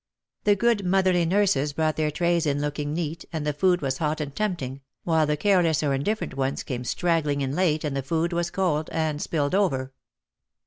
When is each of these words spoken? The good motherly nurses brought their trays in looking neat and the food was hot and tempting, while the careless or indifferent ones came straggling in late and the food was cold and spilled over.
The 0.45 0.55
good 0.55 0.83
motherly 0.83 1.25
nurses 1.25 1.73
brought 1.73 1.95
their 1.95 2.09
trays 2.09 2.47
in 2.47 2.59
looking 2.59 2.91
neat 2.91 3.23
and 3.31 3.45
the 3.45 3.53
food 3.53 3.83
was 3.83 3.99
hot 3.99 4.19
and 4.19 4.35
tempting, 4.35 4.81
while 5.03 5.27
the 5.27 5.37
careless 5.37 5.83
or 5.83 5.93
indifferent 5.93 6.33
ones 6.35 6.63
came 6.63 6.83
straggling 6.83 7.41
in 7.41 7.53
late 7.55 7.83
and 7.83 7.95
the 7.95 8.01
food 8.01 8.33
was 8.33 8.49
cold 8.49 8.89
and 8.91 9.21
spilled 9.21 9.53
over. 9.53 9.93